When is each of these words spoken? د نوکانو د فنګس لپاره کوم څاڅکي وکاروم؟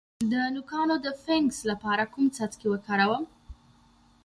د 0.31 0.33
نوکانو 0.53 0.95
د 1.05 1.07
فنګس 1.23 1.59
لپاره 1.71 2.03
کوم 2.13 2.25
څاڅکي 2.35 2.67
وکاروم؟ 2.69 3.23